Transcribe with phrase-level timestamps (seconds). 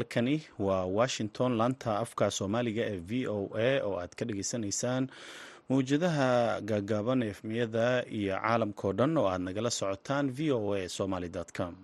[0.00, 5.04] halkani waa washington laanta afka soomaaliga ee v o a oo aad ka dhageysanaysaan
[5.68, 7.86] mawjadaha gaagaaban efmiyada
[8.18, 11.28] iyo caalamkao dhan oo aad nagala socotaan v o a somaly
[11.58, 11.74] com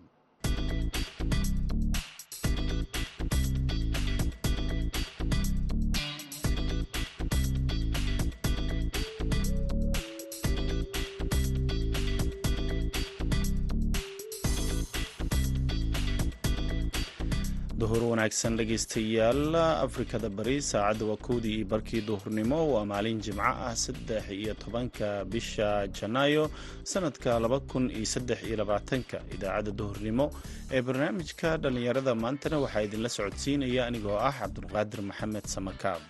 [18.27, 19.55] wanaagsan dhegaystayaal
[19.87, 22.59] afrikada bari saacadda waa kowdii iyo barkii duhurnimo.
[22.75, 26.51] Waa maalin jimco ah saddex iyo tobanka bisha janaayo
[26.83, 30.31] sanadka laba kun iyo saddex iyo labaatanka idaacadda duhurnimo
[30.75, 32.15] ee barnaamijka dhallinyarada.
[32.15, 36.03] Maantana waxaa idinla socodsiinaya anigoo ah cabdulqaadir maxamed samakaab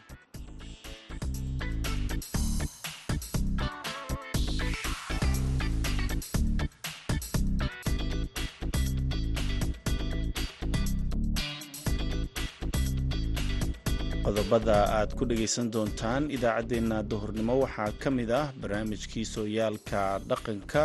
[14.47, 17.55] qodobada aad ku dhegaysan doontaan idaacaddeenna duhurnimo.
[17.65, 20.83] Waxaa ka mid ah barnaamijkii sooyaalka dhaqanka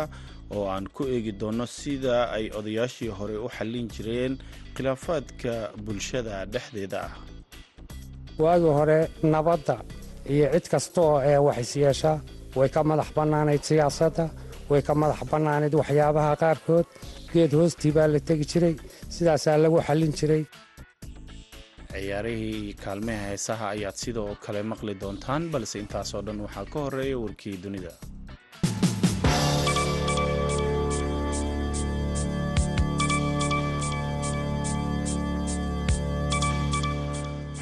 [0.54, 4.32] oo aan ku eegi doonno sida ay odayaashii hore u xallin jireen
[4.74, 5.52] khilaafaadka
[5.84, 7.12] bulshada dhexdeeda ah.
[8.42, 8.98] Waagii hore
[9.32, 9.76] nabadda
[10.34, 12.12] iyo cid kasta oo ee wax isyeesha
[12.58, 14.24] way ka madax bannaanayd siyaasadda
[14.70, 16.86] way ka madax bannaanayd waxyaabaha qaarkood.
[17.32, 18.74] Geed hoostii baa la tegi jiray
[19.14, 20.42] sidaasaa lagu xallin jiray
[21.92, 27.18] ciyaarihii iyo kaalmaha heesaha ayaad sidoo kale maqli doontaan balse intaasoo dhan waxaa ka horreeya
[27.24, 27.92] warkii dunida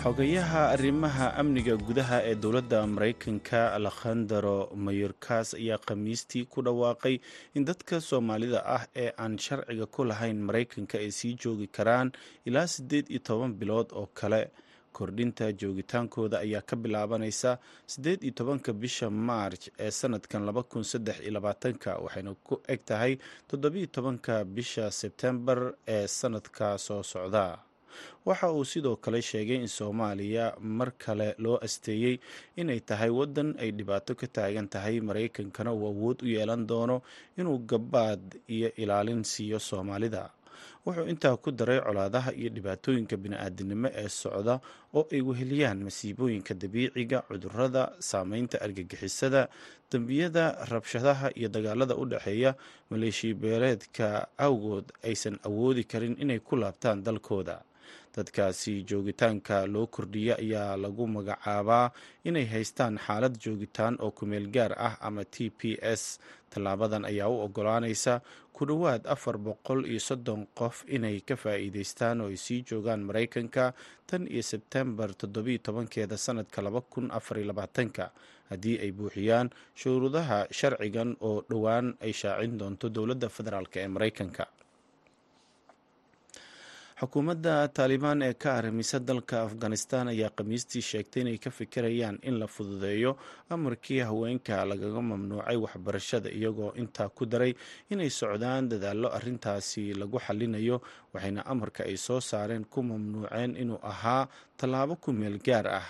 [0.02, 7.16] xogayaha arrimaha amniga gudaha ee dowladda maraykanka alekhandaro mayorkas ayaa khamiistii ku dhawaaqay
[7.54, 12.12] in dadka soomaalida ah ee aan sharciga ku lahayn maraykanka ay sii joogi karaan
[12.48, 14.42] ilaa siddeed iyo toban bilood oo kale.
[14.92, 21.20] Kordhinta joogitaankooda ayaa ka bilaabanaysa siddeed iyo tobanka bisha maarj ee sanadkan laba kun saddex
[21.20, 27.58] iyo labaatanka waxayna ku eg tahay toddobiyo tobanka bisha sebtembar ee sanadka soo socda
[28.26, 32.18] waxa uu sidoo kale sheegay in soomaaliya mar kale loo asteeyey
[32.56, 37.02] inay tahay waddan ay dhibaato ka taagan tahay maraykankana uu awood u yeelan doono
[37.38, 40.30] inuu gabaad iyo ilaalin siiyo soomaalida.
[40.86, 44.60] Wuxuu intaa ku daray colaadaha iyo dhibaatooyinka bini-aadinimo ee socda
[44.96, 49.48] oo ay weheliyaan masiibooyinka dabiiciga cudurrada saameynta argagixisada
[49.92, 52.54] dembiyada rabshadaha iyo dagaalada u dhexeeya
[52.90, 57.60] maleeshiya beeleedka awgood aysan awoodi karin inay ku laabtaan dalkooda
[58.16, 61.90] dadkaasi joogitaanka loo kordhiya ayaa lagu magacaabaa
[62.28, 66.18] inay haystaan xaalad joogitaan oo kumeel gaar ah ama t p s.
[66.50, 68.14] Tallaabadan ayaa u ogolaanaysa
[68.52, 73.64] ku dhowaad afar boqol iyo soddon qof inay ka faa'iideystaan oo ay sii joogaan maraykanka
[74.10, 78.10] tan iyo sebtembar toddobiyo tobankeeda sanadka laba kun afariyo labaatanka.
[78.50, 84.44] Haddii ay buuxiyaan shuruudaha sharcigan oo dhowaan ay shaacin doonto dowladda federaalk ee maraykanka
[87.00, 92.46] xukuumadda taalibaan ee ka arrimisa dalka afghanistan ayaa khamiistii sheegtay inay ka fikirayaan in la
[92.46, 93.16] fududeeyo
[93.54, 97.54] amarkii haweenka lagaga mamnuucay waxbarashada iyagoo intaa ku daray
[97.90, 100.76] inay socdaan dadaallo arrintaasi lagu xallinayo
[101.14, 104.28] waxayna amarka ay soo saareen ku mamnuuceen inuu ahaa
[104.60, 105.88] tallaabo ku meel gaar ah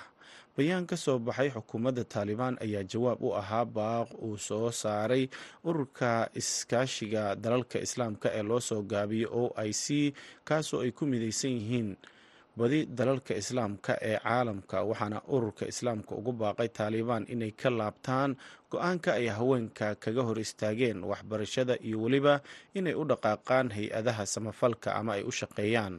[0.56, 5.24] bayaan ka soo baxay xukuumadda taalibaan ayaa jawaab u ahaa baaq uu soo saaray
[5.64, 10.12] ururka iskaashiga dalalka islaamka ee loo soo gaabiyey o i c
[10.48, 11.90] kaasoo ay ku midaysan yihiin
[12.58, 18.30] badi dalalka islaamka ee caalamka waxaana ururka islaamka ugu baaqay taalibaan inay ka laabtaan
[18.72, 22.34] go'aanka ay haweenka kaga hor istaageen waxbarashada iyo weliba
[22.78, 25.94] inay u dhaqaaqaan hay'adaha samafalka ama ay u shaqeeyaan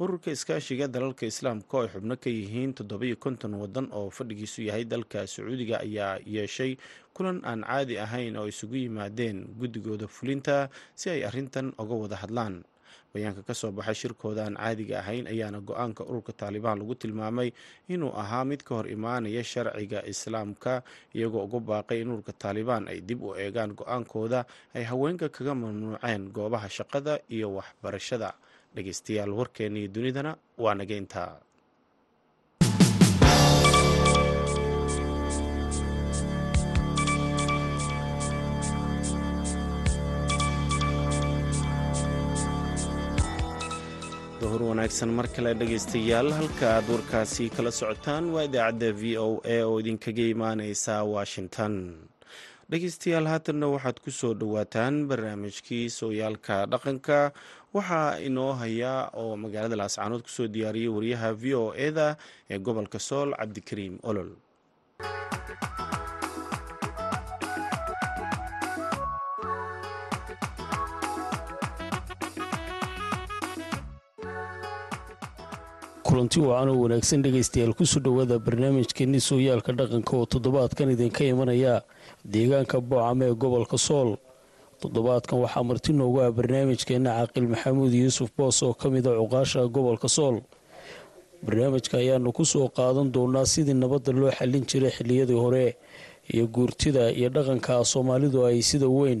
[0.00, 4.84] ururka iskaashiga dalalka islaamka oo ay xubno ka yihiin toddobiyo konton waddan oo fadhigiisu yahay
[4.84, 6.76] dalka sacuudiga ayaa yeeshay
[7.16, 12.64] kulan aan caadi ahayn oo isugu yimaadeen guddigooda fulinta si ay arrintan oga wada hadlaan.
[13.10, 17.50] Bayaanka ka soo baxay shirkooda aan caadiga ahayn ayaana go'aanka ururka taalibaan lagu tilmaamay
[17.90, 23.02] inuu ahaa mid ka hor imaanaya sharciga islaamka iyagoo ugu baaqay in ururka taalibaan ay
[23.02, 24.46] dib u eegaan go'aankooda
[24.78, 28.30] ay haweenka kaga mamnuuceen goobaha shaqada iyo waxbarashada
[28.78, 30.32] dhegeystayaal warkeennii dunidana
[30.66, 31.30] waa naga intaa.
[44.40, 49.56] Duhur wanaagsan mar kale dhegaystayaal halka aad warkaasi kala socotaan waa idaacadda v o a
[49.68, 51.74] oo idinkaga imaaneysa washington.
[52.70, 57.18] Dhegeystayaal haatanna waxaad ku soo dhowaataan barnaamijkii sooyaalka dhaqanka
[57.76, 62.06] waxaa inoo haya oo magaalada laascaanood ku soo diyaariyey wariyaha v o eda
[62.52, 64.30] ee gobolka sool cabdikariim olol.
[76.06, 81.74] Kulanti wacan wanaagsan dhegaystayaal ku soo dhowaada barnaamijkeenni sooyaalka dhaqanka oo toddobaadkan idinka imanaya
[82.24, 84.16] deegaanka boocame ee gobolka sool
[84.82, 90.08] toddobaadkan waxaa marti noogu ah barnaamijkeenna caaqil maxamuud yuusuf boos oo ka a cuqaasha gobolka
[90.16, 90.36] sool.
[91.44, 95.66] Barnaamijka ayaanu ku soo qaadan doonaa sidii nabadda loo xallin jiray xilliyadii hore
[96.32, 99.20] iyo guurtida iyo dhaqanka soomaalidu ay sida weyn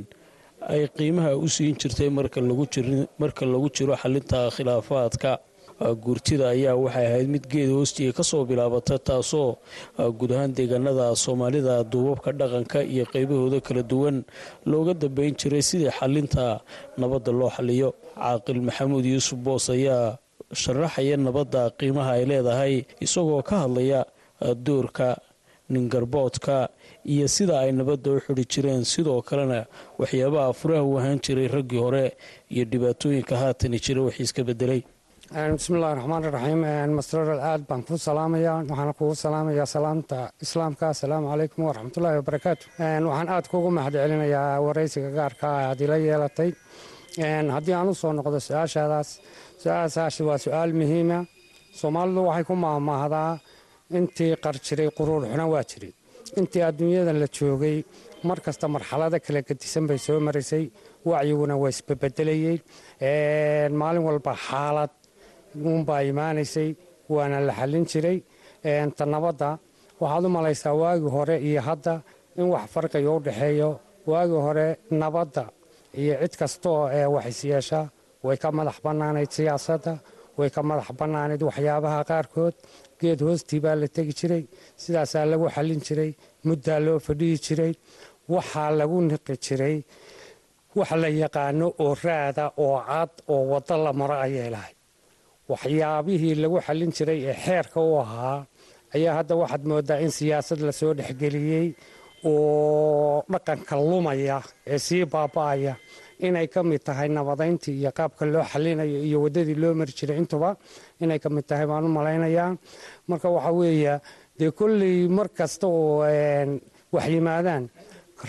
[0.72, 2.40] ay qiimaha u siin jirtay marka
[3.52, 5.30] lagu jiro xalinta khilaafaadka
[5.80, 9.56] guurtida ayaa waxay ahayd mid geed hoostiga ka soo bilaabata taasoo
[10.18, 14.16] guud ahaan deegaanada soomaalida duubabka dhaqanka iyo qeybahooda kala duwan
[14.66, 16.60] looga dambeyn jiray sidii xalinta
[17.00, 20.18] nabadda loo xaliyo caaqil maxamuud yuusuf boos ayaa
[20.52, 24.04] sharaxaya nabadda qiimaha ay leedahay isagoo ka hadlaya
[24.66, 25.16] doorka
[25.72, 26.68] ningarboodka
[27.14, 28.84] iyo sida ay nabadda u xidhi jireen.
[28.84, 29.64] Sidoo kalena
[29.98, 32.04] waxyaabaha furaha u ahaan jiray raggii hore
[32.50, 34.82] iyo dhibaatooyinka haatani jira wixii iska bedelay
[35.30, 36.62] bismillahi raxmaan iraxiim
[36.98, 42.64] masroral aad baan kuu salaamayaa waxaana kugu salaamayaa salaamta islaamka asalaamu calaykum waraxmatullaahi wabarakaatu
[43.10, 44.58] waxaan aad kuugu mahad celinayaa
[45.18, 46.50] gaarka aad ila yeelatay.
[47.54, 49.08] Haddii aan u noqdo su'aashaadaas
[49.62, 51.18] su'aashaas waa su'aal muhiima.
[51.80, 53.38] Soomaalidu waxay ku maahmaahdaa
[53.98, 55.92] intii qar jiray quruur xuna waa jiray.
[56.38, 57.76] Intii adduunyadan la joogay
[58.28, 60.64] mar kasta marxalado kala gedisan bay soo marisay
[61.08, 62.56] wacyiguna waa isbebedelayey
[63.80, 64.92] maalin walba xaalad
[65.56, 66.70] uunbaa imaanaysay
[67.14, 68.18] waana la xallin jiray.
[68.96, 69.58] Ta nabadda
[70.00, 71.94] waxaad u malaysaa waagii hore iyo hadda
[72.38, 73.70] in wax farqiga u dhexeeyo.
[74.10, 75.44] Waagii hore nabadda
[76.00, 77.80] iyo cid kastaoo ee wax isyeesha
[78.26, 79.92] way ka madax bannaanayd siyaasadda
[80.38, 82.54] way ka madax bannaanayd waxyaabaha qaarkood.
[83.00, 84.44] Geed hoostii baa la tegi jiray
[84.82, 86.10] sidaasaa lagu xallin jiray
[86.46, 87.72] muddaa loo fadhiyi jiray
[88.34, 89.76] waxaa lagu niqi jiray.
[90.78, 94.74] Wax la yaqaano oo raada oo cad oo waddo la maro ayay lahay
[95.52, 98.38] waxyaabihii lagu xallin jiray ee xeerka u ahaa
[98.96, 101.66] ayaa hadda waxaad moodaa in siyaasad la soo dhexgeliyey
[102.30, 104.38] oo dhaqanka lumaya
[104.72, 105.74] ee sii baaba'aya
[106.26, 110.18] inay ka mid tahay nabadayntii iyo qaabka loo xallinayo iyo waddadii loo mari jiray.
[110.22, 110.50] Intuba
[111.02, 112.50] inay ka mid tahay baan u malaynayaa
[113.08, 113.94] marka waxaa weeya
[114.38, 116.04] dee kolley mar kasta oo
[116.94, 117.64] wax yimaadaan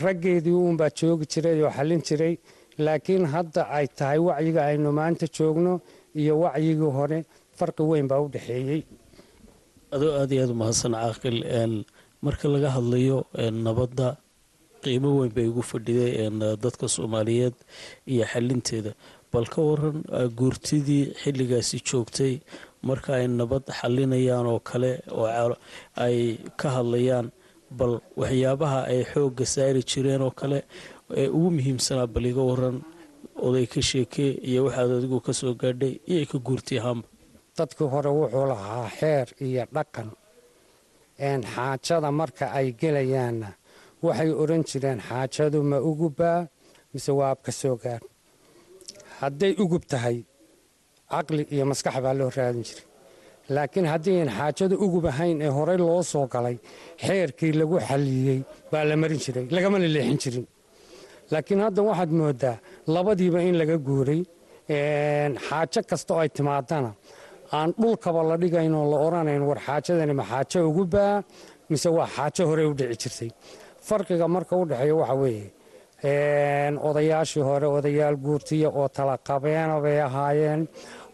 [0.04, 2.34] raggeedii uunbaa joogi jiray oo xallin jiray
[2.86, 5.74] laakiin hadda ay tahay wacyiga aynu maanta joogno
[6.22, 7.18] iyo wacyigii hore
[7.58, 8.82] farqi weyn baa u dhexeeyey.
[9.96, 11.38] Adoo aad iyo aad umahadsan caaqil
[12.26, 13.18] marka laga hadlayo
[13.66, 14.08] nabadda
[14.84, 16.30] qiimo weyn bay ugu fadhiday
[16.64, 17.56] dadka soomaaliyeed
[18.14, 18.92] iyo xalinteeda
[19.34, 19.98] bal ka waran
[20.40, 22.34] guurtidii xilligaasi joogtay
[22.90, 25.28] marka ay nabad xalinayaan oo kale oo
[26.06, 26.18] ay
[26.60, 27.28] ka hadlayaan
[27.80, 30.60] bal waxyaabaha ay xoogga saari jireen oo kale
[31.22, 32.78] ee ugu muhiimsanaa bal iga waran
[33.48, 37.08] oday ka sheekee iyo waxaad adigu ka soo gaadhay iyo ka guurtay ahaanba
[37.58, 40.10] dadkii hore wuxuu lahaa xeer iyo dhaqan.
[41.20, 43.50] Xaajada marka ay gelayaanna
[44.06, 46.40] waxay odhan jireen xaajadu ma ugubbaa
[46.94, 48.02] mise waa abka soo gaar?
[49.20, 50.18] Hadday ugub tahay
[51.12, 52.86] caqli iyo maskax baa loo raadin jiray.
[53.56, 56.58] Laakiin haddiian xaajadu ugub ahayn ee horey loo soo galay
[57.06, 58.40] xeerkii lagu xalliyey
[58.72, 60.46] baa la marin jiray lagamana leexin jirin.
[61.32, 62.58] Laakiin hadda waxaad moodaa
[62.88, 64.22] labadiiba in laga guuray
[65.48, 66.92] xaajo kasta oo ay timaadana.
[67.54, 71.22] Aan dhulkaba la dhigayn oo la odhanayn war xaajadani ma xaajo ugu baa
[71.70, 73.30] mise waa xaajo horey u dhici jirtay.
[73.88, 75.48] Farqiga marka u dhexeeya waxa weeye
[76.90, 80.62] odayaashii hore odayaal guurtiya oo talaqabeena bay ahaayeen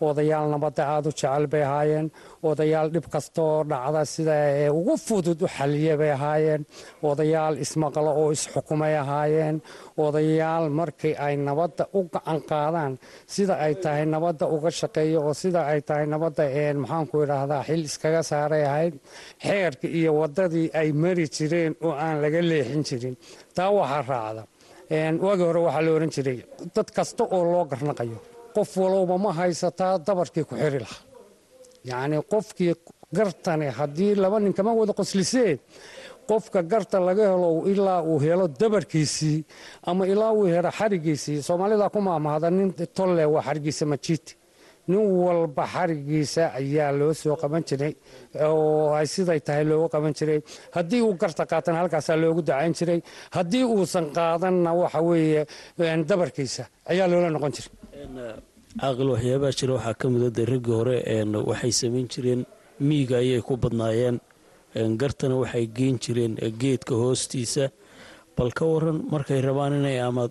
[0.07, 2.05] odayaal nabadda aada u jecel bay ahaayeen
[2.49, 4.35] odayaal dhib kasta oo dhacda sida
[4.79, 6.61] ugu fudud u xaliya bay ahaayeen.
[7.09, 9.55] Odayaal ismaqlo oo isxukumay ahaayeen.
[10.05, 12.93] Odayaal markii ay nabadda u gacan qaadaan
[13.35, 16.43] sida ay tahay nabadda uga shaqeeya oo sida ay tahay nabadda
[16.83, 18.93] maxaanku idhaahdaa xil iskaga saaray ahayd
[19.47, 23.15] xeerkii iyo waddadii ay mari jireen oo aan laga leexin jirin.
[23.55, 24.43] Taa waxaa raacda
[25.25, 26.39] waagii hore waxaa la odhan jiray
[26.75, 28.17] dad kasta oo loo garnaqayo
[28.55, 31.01] qof walowba ma haysataa dabarkii ku xiri lahaa
[31.89, 32.73] yacnii qofkii
[33.17, 35.51] gartane haddii laba nin kama wada qoslisee
[36.29, 39.39] qofka garta laga helo ilaa uu helo dabarkiisii
[39.89, 44.33] ama ilaa uu helo xarigiisii soomaalida ku maamahda nin tolle waa xarigiisa majiiti
[44.89, 47.93] nin walba xarigiisa ayaa loo soo qaban jiray
[48.47, 50.39] oo ay siday tahay loogu qaban jiray.
[50.75, 52.99] Haddii uu garta qaatana halkaasaa loogu dacayn jiray.
[53.35, 55.41] Haddii uusan qaadanna waxa weeye
[56.09, 57.71] dabarkiisa ayaa loola noqon jiray
[58.81, 59.73] caaqil waxyaabaha jira.
[59.77, 60.95] Waxaa ka mida dee raggii hore
[61.49, 62.41] waxay samayn jireen
[62.79, 64.17] miiga ayay ku badnaayeen
[65.01, 67.65] gartana waxay geen jireen geedka hoostiisa.
[68.37, 70.29] Bal ka waran markay rabaan inay ama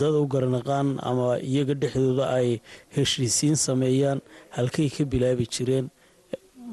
[0.00, 2.60] dad u garanaqaan ama iyaga dhexdooda ay
[2.96, 4.20] heshiisiin sameeyaan
[4.56, 5.86] halkay ka bilaabi jireen.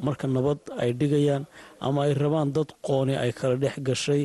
[0.03, 1.43] Marka nabad ay dhigayaan
[1.79, 4.23] ama ay rabaan dad qooni ay kala dhex gashay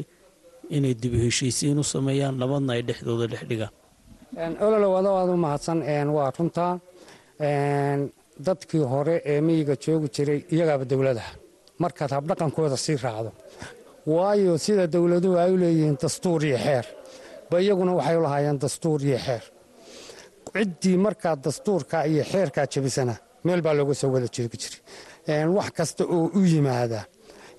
[0.77, 3.71] inay dib heshiisiin u sameeyaan nabadna ay dhexdooda dhex dhigaan
[4.67, 5.79] ololow ado aad u mahadsan
[6.17, 6.73] waa runtaa
[8.47, 11.33] dadkii hore ee miyiga joogi jiray iyagaaba dowladaha
[11.83, 13.31] markaad habdhaqankooda sii raacdo
[14.07, 16.87] waayo sida dowladuhu ay u leeyihiin dastuur iyo xeer.
[17.51, 19.43] Ba iyaguna waxay u lahaayeen dastuur iyo xeer.
[20.55, 24.81] Ciddii markaa dastuurka iyo xeerkaa jebisana meel baa looga soo wada joogi jiray.
[25.57, 27.01] Wax kasta oo u yimaada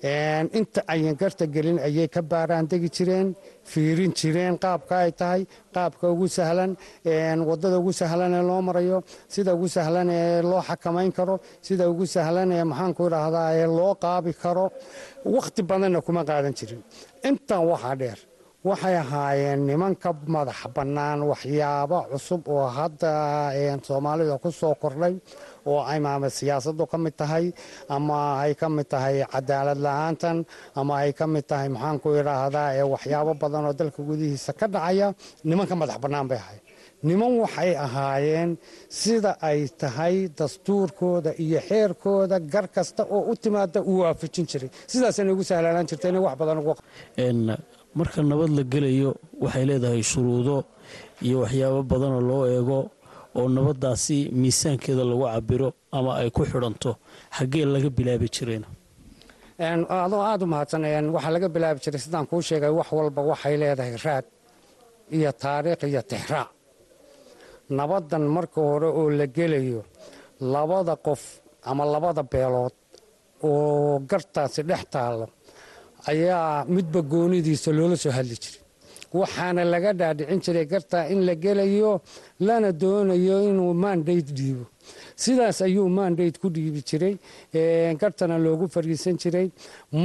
[0.02, 3.28] inta ayan garta gelin ayay ka baaraan degi jireen
[3.70, 5.42] fiirin jireen qaabka ay tahay
[5.74, 6.76] qaabka ugu sahlan
[7.48, 12.04] waddada ugu sahlan ee loo marayo sida ugu sahlan ee loo xakamayn karo sida ugu
[12.06, 14.66] sahlan ee maxaanku idhaahdaa ee loo qaabi karo
[15.34, 16.82] wakhti badanna kuma qaadan jirin.
[17.28, 18.18] Intan waxaa dheer
[18.68, 23.10] waxay ahaayeen nimanka madax bannaan waxyaabo cusub oo hadda
[23.86, 25.14] soomaalida ku soo kordhay
[25.70, 27.46] oo amaama siyaasadu ka mid tahay
[27.96, 30.38] ama ay ka mid tahay cadaalad la'aantan
[30.80, 35.06] ama ay ka mid tahay maxaanku idhaahdaa ee waxyaabo badan oo dalka gudihiisa ka dhacaya
[35.48, 36.62] nimanka madax bannaan bay ahayd
[37.08, 38.50] niman waxay ahaayeen
[39.00, 44.70] sida ay tahay dastuurkooda iyo xeerkooda gar kasta oo u timaada uu waafajin jiray.
[44.92, 46.58] Sidaasana ugu sahlanaan jirta inay wax badan
[47.98, 49.10] marka nabad la gelayo
[49.44, 50.56] waxay leedahay shuruudo
[51.26, 52.78] iyo waxyaabo badanoo loo eego
[53.38, 56.90] oo nabaddaasi miisaankeeda lagu cabiro ama ay ku xidhanto
[57.36, 58.64] xaggee laga bilaabi jireen
[60.04, 60.84] adoo aada u mahadsan
[61.14, 64.26] waxaa laga bilaabi jiray sidaan kuu sheegay wax walba waxay leedahay raad
[65.16, 66.48] iyo taariikh iyo tixraac
[67.78, 69.80] nabaddan marka hore oo la gelayo
[70.54, 71.22] labada qof
[71.70, 72.74] ama labada beelood
[73.48, 75.26] oo gartaasi dhex taallo
[76.10, 78.61] ayaa midba goonidiisa loola soo hadli jiray
[79.20, 81.92] waxaana laga dhaadhicin jiray gartaa in la gelayo
[82.46, 84.64] lana doonayo inuu maandayd dhiibo.
[85.22, 87.14] Sidaas ayuu maandayd ku dhiibi jiray
[88.00, 89.48] gartana loogu fariisan jiray.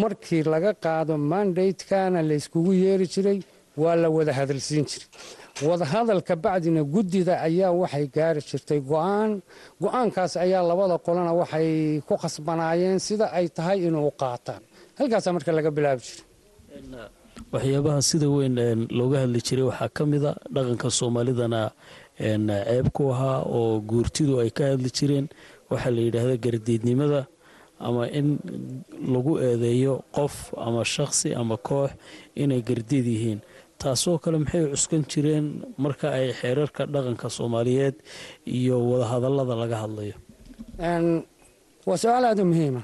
[0.01, 3.39] Markii laga qaado maandaydkana layskugu yeeri jiray
[3.81, 5.09] waa la wada hadalsiin jiray.
[5.67, 9.31] Wadahadalka bacdina guddida ayaa waxay gaari jirtay go'aan.
[9.81, 14.61] Go'aankaas ayaa labada qolana waxay ku khasbanaayeen sida ay tahay inuu qaataan.
[14.99, 17.09] Halkaasaa marka laga bilaabi jiray
[17.53, 18.55] waxyaabaha sida weyn
[18.99, 21.61] looga hadli jiray waxaa ka mida dhaqanka soomaalidana
[22.17, 25.27] ceeb ku ahaa oo guurtidu ay ka hadli jireen.
[25.71, 27.21] Waxaa la yidhaahda gardiidnimada
[27.79, 28.27] ama in
[29.13, 31.91] lagu eedeeyo qof ama shakhsi ama koox
[32.35, 33.39] inay gardiid yihiin.
[33.81, 35.45] Taasoo kale maxay cuskan jireen
[35.83, 37.95] marka ay xeerarka dhaqanka soomaaliyeed
[38.57, 40.15] iyo wadahadallada laga hadlayo?
[41.87, 42.81] Waa su'aal aada muhiima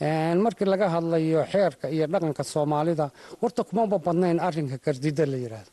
[0.00, 5.70] markii laga hadlayo xeerka iyo dhaqanka soomaalida horta kumaba badnayn arinka gardida la yidhaahdo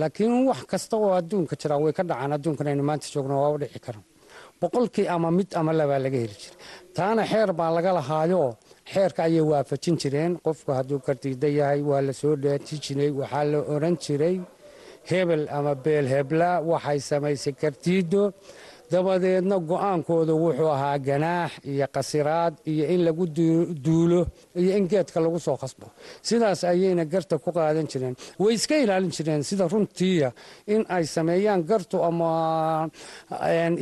[0.00, 3.58] laakiin wax kasta oo adduunka jira way ka dhacaan adduunkan aynu maanta joogno waa u
[3.62, 4.02] dhici karan
[4.60, 6.56] boqolkii ama mid ama labaa laga heli jiray.
[6.96, 8.42] Taana xeer baa laga lahaayo
[8.92, 10.32] xeerka ayay waafajin jireen.
[10.44, 14.36] Qofku hadduu gardiida yahay waa la soo jiray waxaa la oran jiray
[15.10, 18.22] hebel ama beel hebla waxay samaysay gardiido
[18.92, 23.24] dabadeedna go'aankooda wuxuu ahaa ganaax iyo qasiraad iyo in lagu
[23.86, 24.20] duulo
[24.60, 25.86] iyo in geedka lagu soo khasbo.
[26.22, 28.14] Sidaas ayayna garta ku qaadan jireen.
[28.38, 30.32] Way iska ilaalin jireen sida runtiiya
[30.66, 32.90] in ay sameeyaan gartu ama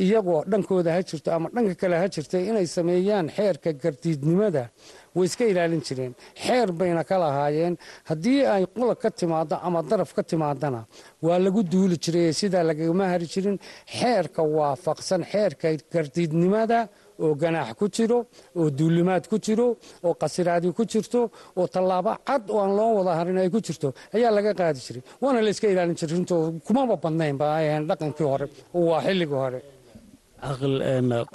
[0.05, 4.69] iyagoo dhankooda ha jirto ama dhanka kale ha jirta inay sameeyaan xeerka gardiidnimada
[5.15, 6.13] way iska ilaalin jireen.
[6.45, 7.75] Xeer bayna ka lahaayeen.
[8.09, 10.81] Haddii ay qula ka timaado ama daraf ka timaadana
[11.25, 13.57] waa lagu duuli jiray sidaa lagama hari jirin.
[13.97, 16.79] Xeerka waafaqsan xeerka gardiidnimada
[17.23, 18.19] oo ganaax ku jiro
[18.59, 19.67] oo duulimaad ku jiro
[20.07, 21.21] oo qasiraadi ku jirto
[21.59, 25.03] oo tallaabo cad oo aan loo wada harin ay ku jirto ayaa laga qaadi jiray.
[25.21, 27.45] Waana la iska ilaalin jiray runtoo kumaba badnaynba
[27.89, 28.45] dhaqankii hore.
[28.73, 29.59] Waa xilligii hore.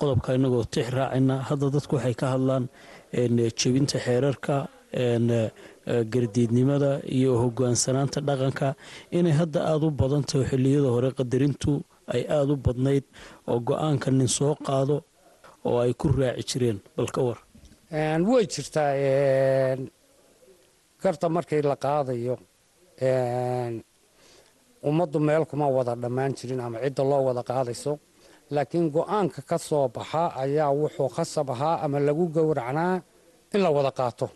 [0.00, 2.64] Qodobka inagoo tix raacina hadda dadku waxay ka hadlaan
[3.60, 4.56] jebinta xeerarka
[6.12, 8.68] gardiidnimada iyo hogaansanaanta dhaqanka.
[9.18, 11.72] Inay hadda aada u badantaho xilliyada hore qadarintu
[12.14, 13.04] ay aada u badnayd
[13.50, 14.96] oo go'aanka nin soo qaado
[15.68, 17.38] oo ay ku raaci jireen bal ka war
[18.30, 18.90] way jirtaa
[21.02, 22.34] garta markii la qaadayo
[24.88, 27.92] ummaddu meel kuma wada dhammaan jirin ama cidda loo wada qaadayso
[28.54, 32.94] laakiin go'aanka ka soo baxa ayaa wuxuu khasab ahaa ama lagu gowracnaa
[33.54, 34.26] in la wada qaato.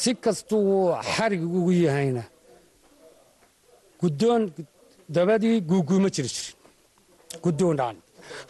[0.00, 2.22] Si kastuu xarig ugu yahayna
[4.00, 4.42] guddoon
[5.14, 6.56] dabadii guuguuma jiri jirin.
[7.44, 7.96] Guddoon dhacan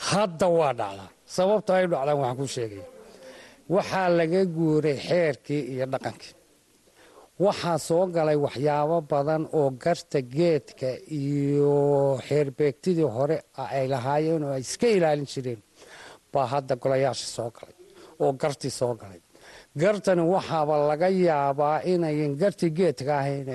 [0.08, 1.08] hadda waa dhacdaa.
[1.36, 2.86] Sababta ay dhacdaan waxaan ku sheegaya
[3.74, 6.32] waxaa laga guuray xeerkii iyo dhaqankii
[7.38, 14.60] waxaa soo galay waxyaabo badan oo garta geedka iyo xeerbeegtidii hore ay lahaayeen oo ay
[14.60, 15.60] iska ilaalin jireen.
[16.32, 17.74] Baa hadda golayaasha soo galay
[18.22, 19.20] oo gartii soo galay.
[19.80, 23.48] Gartani waxaaba laga yaabaa inayan gartii geedka ahayn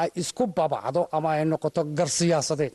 [0.00, 2.74] ay isku babacdo ama ay noqoto gar siyaasadeed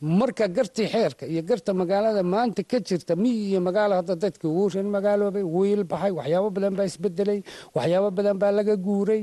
[0.00, 4.68] marka gartii xeerka iyo garta magaalada maanta ka jirta miyi iyo magaalo hadda dadka wuu
[4.72, 7.40] reer magaaloobay wiil baxay waxyaabo badan baa isbedelay
[7.76, 9.22] waxyaabo badan baa laga guuray.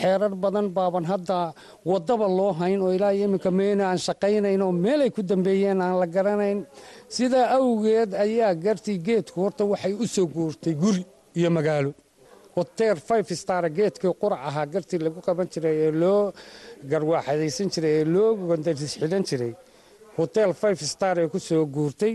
[0.00, 1.04] Xeerar badan baaban.
[1.10, 1.52] Hadda
[1.90, 6.06] wadaba loo hayn oo ilaa iminka meena aan shaqaynayn oo meelay ku dambeeyeen aan la
[6.06, 6.58] garanayn
[7.16, 11.02] sidaa awgeed ayaa gartii geedku horta waxay u soo guurtay guri
[11.38, 11.90] iyo magaalo
[12.56, 16.32] hotel five star geedkii qurac ahaa gartii lagu qaban jiray ee loo
[16.90, 19.52] garwaaxadaysan jiray ee loo gondadis xidhan jiray.
[20.18, 21.38] Hotel five star ee ku
[21.76, 22.14] guurtay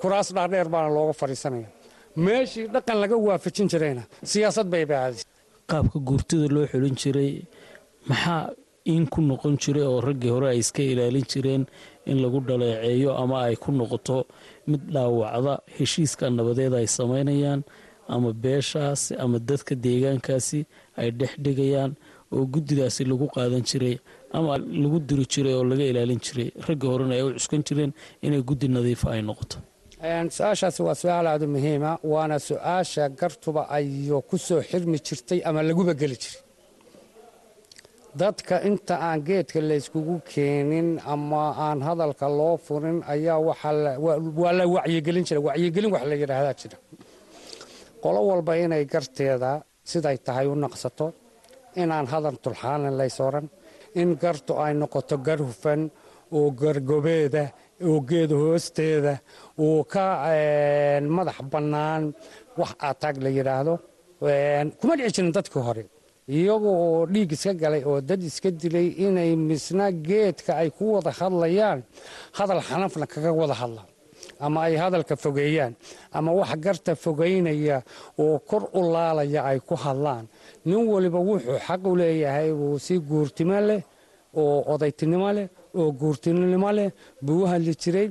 [0.00, 1.68] kuraas dhaadheer baana looga fadhiisanaya.
[2.24, 4.02] Meeshii dhaqan laga waafajin jirayna
[4.32, 5.22] siyaasad bay baadis
[5.70, 7.32] qaabka guurtida loo xulin jiray
[8.08, 8.42] maxaa
[8.94, 11.62] in ku noqon jiray oo raggii hore ay iska ilaalin jireen
[12.10, 14.16] in lagu dhaleeceeyo ama ay ku noqoto
[14.70, 17.60] mid dhaawacda heshiiska nabadeed ay samaynayaan
[18.08, 20.60] ama beeshaasi ama dadka deegaankaasi
[21.00, 21.92] ay dhex dhigayaan
[22.32, 23.96] oo guddidaasi lagu qaadan jiray
[24.32, 26.48] ama lagu diri jiray oo laga ilaalin jiray.
[26.68, 27.92] Raggii horena ay u cuskan jireen
[28.26, 29.56] inay guddi nadiifa ay noqoto.
[30.36, 35.60] Su'aashaasi waa su'aal aada u muhiima waana su'aasha gartuba ayo ku soo xirmi jirtay ama
[35.62, 36.40] laguba geli jiray.
[38.20, 45.24] Dadka inta aan geedka layskugu keenin ama aan hadalka loo furin ayaa waa la wacyigelin
[45.28, 46.76] jira wacyigelin wax la yidhaahdaa jira
[48.02, 49.50] qolo walba inay garteeda
[49.90, 51.06] siday tahay u naqsato
[51.82, 53.46] inaan hadal tulxaanan laysoran
[54.00, 55.80] in gartu ay noqoto gar hufan
[56.36, 57.44] oo gargobeeda
[57.88, 59.14] oo geeda hoosteeda
[59.64, 60.04] oo ka
[61.16, 62.02] madax bannaan
[62.58, 63.74] wax ataag la yidhaahdo
[64.80, 65.84] kuma dhici jirin dadkii hore.
[66.36, 71.10] Iyaga oo dhiig iska galay oo dad iska dilay inay misna geedka ay ku wada
[71.20, 71.80] hadlayaan
[72.38, 73.88] hadal xanafna kaga wada hadlaan
[74.44, 75.72] ama ay hadalka fogeeyaan
[76.18, 77.78] ama wax garta fogeynaya
[78.22, 80.24] oo kor u laalaya ay ku hadlaan.
[80.66, 83.82] Nin waliba wuxuu xaq u leeyahay uu si guurtimo leh
[84.40, 85.46] oo odaytinimo leh
[85.78, 86.88] oo guurtinimo leh
[87.24, 88.08] buu u hadli jiray.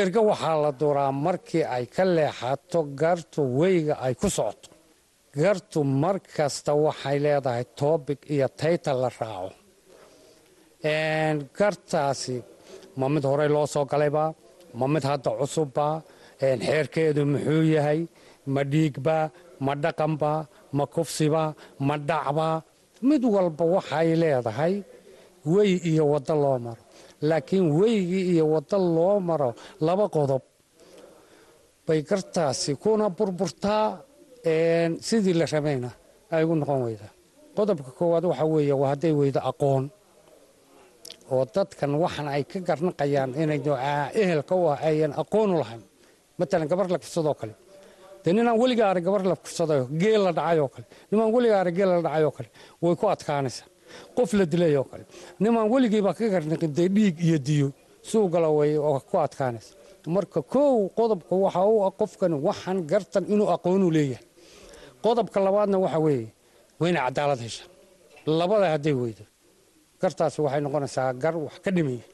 [0.00, 4.68] Erga waxaa la duraa markii ay ka leexato gartu weyga ay ku socoto.
[5.42, 9.50] Gartu mar kasta waxay leedahay toobig iyo tayta la raaco.
[11.58, 12.36] Gartaasi
[12.98, 14.30] ma mid horey loo soo galaybaa
[14.78, 15.94] ma mid hadda cusubbaa
[16.40, 18.00] xeerkeedu muxuu yahay
[18.54, 19.24] ma dhiigbaa
[19.64, 20.40] ma dhaqanbaa
[20.76, 21.50] ma kufsibaa
[21.86, 22.56] ma dhacbaa
[23.08, 24.74] mid walba waxay leedahay
[25.52, 26.82] wey iyo waddo loo maro.
[27.28, 29.50] Laakiin weygii iyo waddo loo maro
[29.86, 30.42] laba qodob
[31.86, 33.86] bay gartaasi kuna burburtaa
[35.08, 35.90] sidii la rabayna
[36.34, 37.12] ay ugu noqon weydaa.
[37.56, 39.84] Qodobka koowaad waxaa weeye waa hadday weydo aqoon
[41.32, 43.60] oo dadkan waxan ay ka garnaqayaan inay
[44.22, 45.82] ehelka u ah ayan aqoon u lahayn.
[46.38, 47.54] Matalan gabar la kufsadoo kale.
[48.24, 50.86] Dee ninaan weliga arag gabar la kufsadayo geel la dhacayoo kale.
[51.10, 52.48] Nimaan weliga arag geel la dhacayoo kale
[52.82, 53.66] way ku adkaanaysaa.
[54.16, 55.04] Qof la dilayoo kale.
[55.40, 57.68] Nimaan weligiiba ka garnaqin dhiig iyo diyo
[58.10, 59.72] suugala way oo ku adkaanaysa
[60.16, 64.24] marka kow qodobka waxa u ah qofkan waxan gartan inuu aqoonu leeyahay.
[65.04, 66.28] Qodobka labaadna waxa weeye
[66.80, 67.64] waa cadaalad hesha
[68.26, 69.24] labada hadday weydo
[70.02, 72.04] gartaasi waxay noqonaysaa gar wax ka dhimaya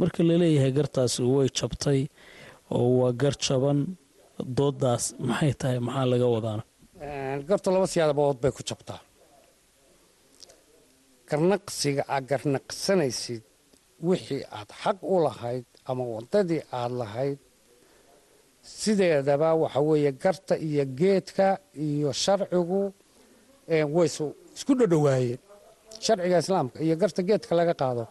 [0.00, 2.00] marka la leeyahay gartaasi way jabtay
[2.76, 3.78] oo waa gar jaban
[4.58, 5.78] doodaas maxay tahay?
[5.86, 6.62] Maxaa laga wadaana
[7.48, 9.00] gartu laba siyaabood bay ku jabtaa.
[11.28, 13.42] Garnaqsiga aad garnaqsanaysid
[14.08, 17.38] wixii aad xaq u lahayd ama waddadii aad lahayd
[18.80, 21.46] sideedaba waxa weeye garta iyo geedka
[21.86, 22.80] iyo sharcigu
[23.96, 24.08] way
[24.56, 25.40] isku dhodhowaayeen
[26.04, 28.04] sharciga islaamka iyo garta geedka laga qaado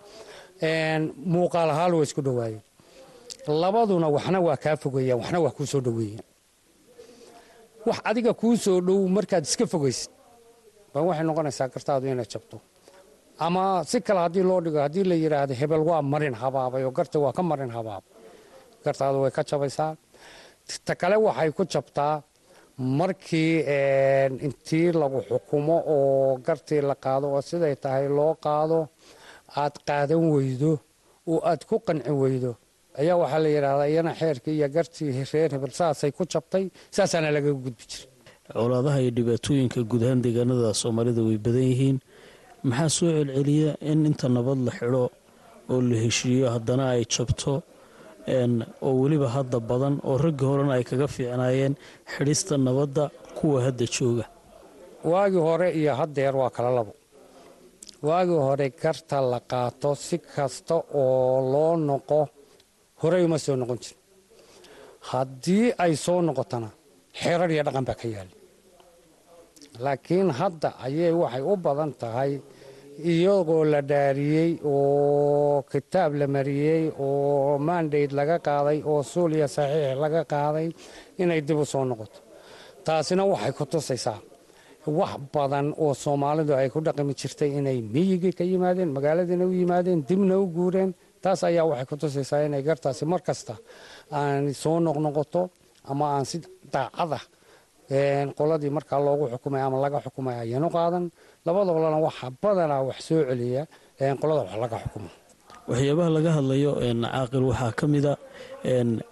[1.34, 2.62] muuqaal ahaan way isku dhowaayeen
[3.64, 6.24] labaduna waxna waa kaa fogeeyaan waxna waa kuu soo dhoweeyeen
[7.88, 8.56] wax adiga kuu
[8.88, 10.12] dhow markaad iska fogaysid
[10.94, 12.58] ba waxay noqonaysaa gartaadu inay jabto.
[13.46, 17.18] Ama si kale haddii loo dhigo haddii la yidhaahdo hebel waa marin habaabay oo garta
[17.24, 18.10] waa ka marin habaabay
[18.86, 19.92] gartaadu way ka jabaysaa.
[20.88, 22.14] Ta kale waxay ku jabtaa
[22.78, 23.60] markii
[24.46, 28.80] intii lagu xukumo oo gartii la qaado oo siday tahay loo qaado
[29.62, 30.72] aad qaadan weydo
[31.28, 32.52] oo aad ku qanci weydo.
[33.00, 37.54] Ayaa waxaa la yidhahdaa iyana xeerkii iyo gartii reer hebel saasay ku jabtay saasaana lagaga
[37.64, 38.10] gudbi jiray.
[38.54, 41.98] Colaadaha iyo dhibaatooyinka guud ahaan deegaanada soomaalida way badan yihiin.
[42.64, 45.04] Maxaa soo celceliya in inta nabad la xidho
[45.72, 47.54] oo la heshiiyo haddana ay jabto
[48.86, 51.74] oo weliba hadda badan oo raggii horena ay kaga fiicnaayeen
[52.14, 53.04] xidhista nabadda
[53.38, 54.26] kuwa hadda jooga.
[55.12, 56.94] Waagii hore iyo haddeer waa kala labo.
[58.08, 62.20] Waagii hore garta la qaato si kasta oo loo noqo
[63.02, 63.96] horey uma soo noqon jir
[65.12, 66.70] haddii ay soo noqotona
[67.22, 68.34] xeerar iyo dhaqan baa ka yaali.
[69.84, 72.32] Laakiin hadda ayay waxay u badan tahay
[73.04, 80.22] iyagoo la dhaariyey oo kitaab la mariyey oo mandate laga qaaday oo suuliya saxiix laga
[80.34, 80.68] qaaday
[81.22, 82.20] inay dib u soo noqoto.
[82.86, 84.20] Taasina waxay ku tusaysaa
[85.00, 90.00] wax badan oo soomaalidu ay ku dhaqmi jirtay inay miyigii ka yimaadeen magaaladiina u yimaadeen
[90.08, 90.92] dibna u guureen.
[91.24, 93.54] Taas ayaa waxay ku tusaysaa inay gartaasi mar kasta
[94.20, 95.42] aan soo noqnoqoto
[95.92, 96.38] ama aan si
[96.74, 97.20] daacada
[98.38, 101.06] qoladii markaa loogu xukumay ama laga xukumay ayanu qaadan.
[101.46, 103.64] Labadoolana waxa badanaa wax soo celiya
[104.22, 105.10] qolada wax laga xukumo.
[105.70, 108.14] Waxyaabaha laga hadlayo caaqil waxaa ka mida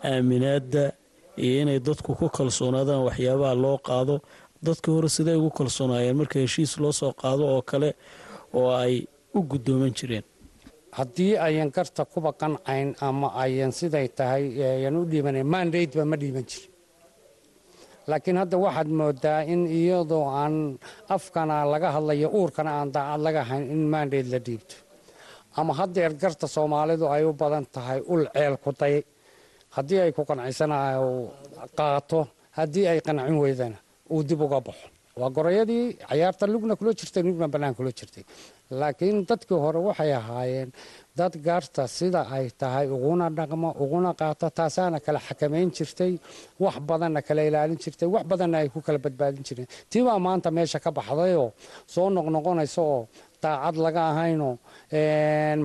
[0.03, 0.83] aaminaadda
[1.37, 4.15] iyo inay dadku ku kalsoonaadaan waxyaabaha loo qaado.
[4.65, 7.89] Dadkii hore siday ugu kalsoonaayeen marka heshiis loo soo qaado oo kale
[8.53, 8.95] oo ay
[9.33, 10.23] u guddooman jireen.
[10.97, 14.43] Haddii ayan garta kuba qancayn ama ayan siday tahay
[14.77, 16.69] ayan u dhiibanayn mandateba ma dhiiban jirin
[18.09, 20.55] laakiin hadda waxaad moodaa in iyadoo aan
[21.15, 24.75] afkana laga hadlayo uurkana aan daacad laga hayn in mandate la dhiibto.
[25.59, 28.95] Ama haddeer garta soomaalidu ay u badan tahay ul ceel ku day.
[29.75, 30.77] Haddii ay ku qancisana
[31.77, 32.19] qaato.
[32.57, 33.77] Haddii ay qancin weydana
[34.13, 34.87] uu dib uga baxo.
[35.19, 38.23] Waa gorayadii cayaarta lugna kula jirtay lugna bannaan kula jirtay.
[38.79, 40.69] Laakiin dadkii hore waxay ahaayeen
[41.17, 46.13] dad gaarta sida ay tahay uguna dhaqmo uguna qaato taasaana kala xakamayn jirtay
[46.63, 49.67] wax badanna kala ilaalin jirtay wax badanna ay ku kala badbaadin jireen.
[49.91, 51.49] Tiibaa maanta meesha ka baxdayoo
[51.93, 53.01] soo noqnoqonaysa oo
[53.43, 54.55] daacad laga ahaynoo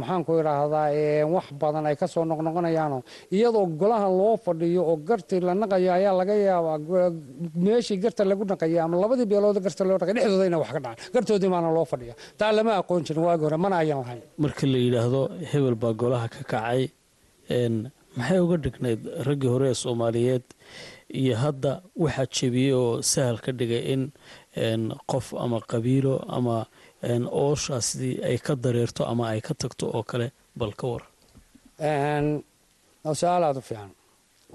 [0.01, 0.87] maxaanku idhaahdaa
[1.35, 3.01] wax badan ay ka soo noqnoqonayaanoo
[3.37, 6.77] iyadoo golaha loo fadhiyo oo gartii la naqayo ayaa laga yaabaa
[7.65, 10.97] meeshii garta lagu naqaya ama labadii beelood garta loo naqay dhexdooda wax ka dhacaan.
[11.15, 14.23] Gartoodii maana loo fadhiya taa lama aqoon jirin waagi hore mana ayaan lahayn.
[14.45, 15.21] Marka la yidhaahdo
[15.51, 16.83] hebel baa golaha ka kacay.
[18.19, 20.45] Maxay uga dhignayd raggii hore ee soomaaliyeed?
[21.21, 21.71] Iyo hadda
[22.03, 26.57] waxaa jebiyey oo sahal ka dhigay in qof ama qabiilo ama
[27.43, 30.27] ooshaasi ay ka dareerto ama ay ka tagto oo kale
[30.59, 31.03] bal ka war.
[33.21, 33.91] Su'aal aada u fiican.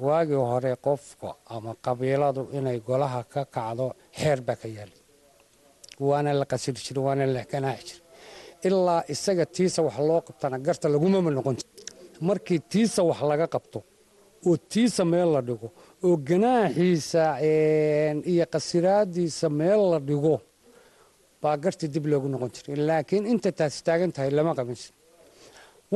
[0.06, 4.98] Waagii hore qofka ama qabiiladu inay golaha ka kacdo xeer baa ka yaali
[6.00, 8.03] waana la qasiri jira waana la ganaaxi jira
[8.68, 11.68] ilaa isaga tiisa wax loo qabtana garta lagumama noqon jir
[12.28, 13.80] markii tiisa wax laga qabto
[14.48, 15.68] oo tiisa meel la dhigo
[16.08, 17.24] oo ganaaxiisa
[18.32, 20.36] iyo qasiraadiisa meel la dhigo
[21.42, 22.76] baa gartii dib loogu noqon jiray.
[22.90, 24.88] Laakiin inta taasi taagan tahay lama qabansi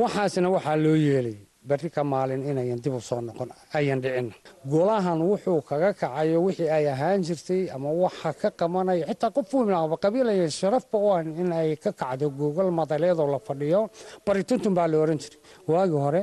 [0.00, 4.32] waxaasna waxaa loo yeelayay berri ka maalin inayan dib u soo noqon ayan dhicina
[4.72, 9.96] golahan wuxuu kaga kacayo wixii ay ahaan jirtay ama waxa ka qabanaya xitaa qof weynaaba
[10.04, 13.90] qabiilaya sharafba u ah in ay ka kacdo gogol madaleedoo la fadhiyo.
[14.26, 15.38] Barituntun baa la oran jiray.
[15.68, 16.22] Waagii hore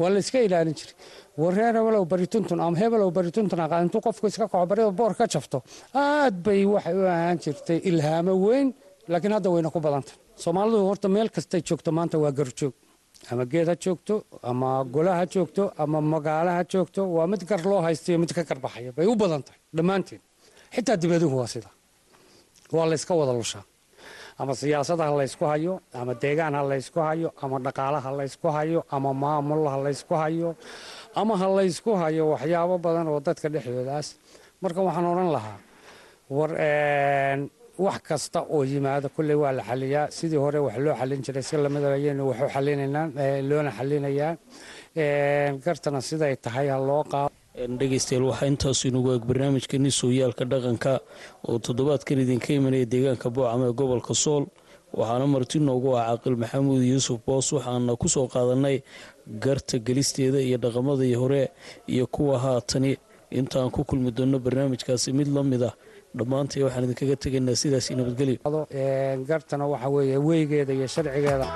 [0.00, 0.94] waa la iska ilaalin jiray.
[1.42, 5.62] Wareer hebelow barituntun ama hebelow barituntun aqaa intuu qofku iska kaco boor ka jafto
[5.94, 8.68] aad bay waxay u ahaan jirtay ilhaamo weyn
[9.12, 12.74] laakiin hadda wayna ku badantay soomaalidu horta meel kastay joogto maanta waa garjoog
[13.30, 14.14] ama geed ha joogto
[14.50, 18.42] ama gola ha joogto ama magaalo ha joogto waa mid gar loo haystayo mid ka
[18.48, 18.92] garbaxaya.
[18.96, 20.20] Bay u badan tahay dhammaanteed
[20.74, 21.70] xitaa dibaduhu waa sida.
[22.72, 23.64] Waa layska wada lushaa.
[24.40, 28.80] Ama siyaasad ha laysku hayo ama deegaan ha laysku hayo ama dhaqaale ha laysku hayo
[28.90, 30.56] ama maamul ha laysku hayo
[31.20, 34.08] ama ha laysku hayo waxyaabo badan oo dadka dhexdoodaas.
[34.62, 35.58] Marka waxaan odhan lahaa
[36.36, 36.50] war
[37.84, 41.56] wax kasta oo yimaado kulley waa la xaliyaa sidii hore wax loo xalin jiray si
[41.64, 43.06] lamidayaynu waxu xalinaynaa
[43.48, 44.32] loona xalinayaa
[45.64, 47.30] gartana siday tahay ha loo qaado.
[47.78, 50.92] Dhegeystayaal waxaa intaasu inagu eeg barnaamijkeeni sooyaalka dhaqanka
[51.48, 54.44] oo toddobaadkan idinka imanaya deegaanka boocama ee gobolka sool.
[54.98, 58.76] Waxaana marti noogu ah caaqil maxamuud yuusuf boos waxaana ku soo qaadanay
[59.44, 61.42] garta gelisteeda iyo dhaqamadii hore
[61.94, 62.92] iyo kuwa haatani
[63.38, 65.74] intaan ku kulmi doonno barnaamijkaasi mid la mid ah
[66.18, 68.36] dhammaantay waxaan idinkaga tegaynaa sidaasi nabadgelyo
[69.30, 71.46] gartana waxa weeye weygeeda iyo sharcigeeda.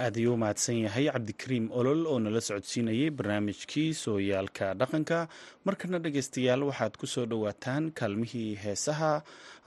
[0.00, 5.18] Aad ayuu u mahadsan yahay cabdikariim olol oo nala socodsiinayay barnaamijkii sooyaalka dhaqanka.
[5.66, 9.12] Markana dhegaystayaal waxaad ku soo dhowaataan kaalmihii heesaha.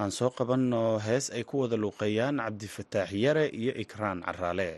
[0.01, 4.69] Aan soo qabanno hees ay ku wada luuqeeyaan cabdifataax yare iyo ikraan caraale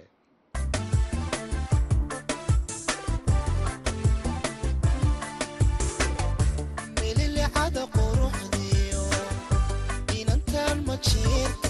[11.05, 11.64] cheat.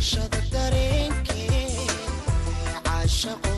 [0.00, 1.90] cashada dareenkeed
[2.86, 3.52] caashaqo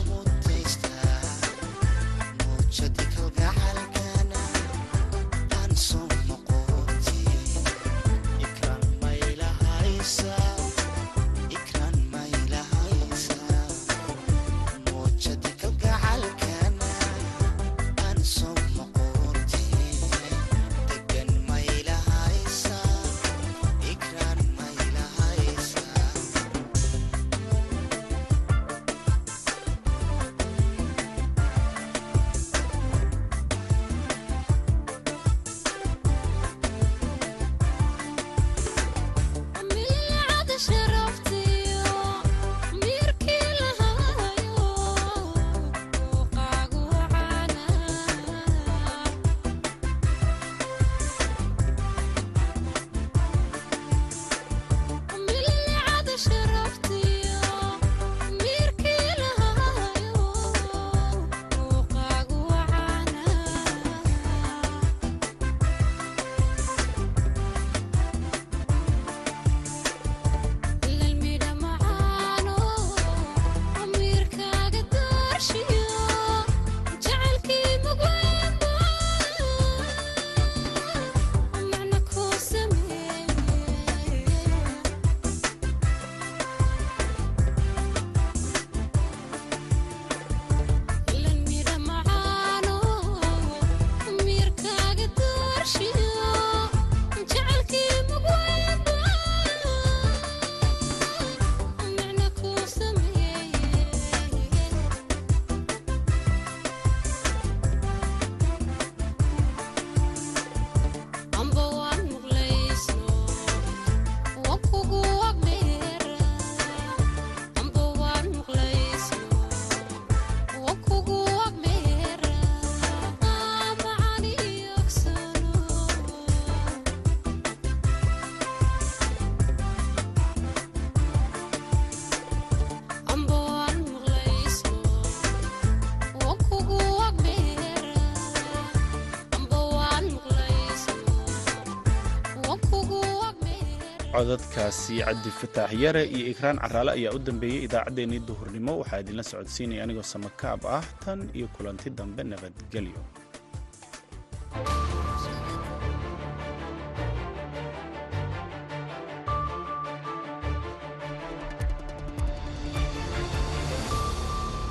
[144.27, 148.71] codadkaasi cabdi fataax yare iyo ikraan caraale ayaa u dambeeyey idaacaddeenii duhurnimo.
[148.81, 153.01] Waxaa idinla socodsiinaya anigoo samakaab ah tan iyo kulanti dambe nabadgelyo